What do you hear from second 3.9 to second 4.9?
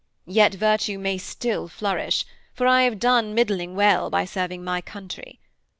by serving my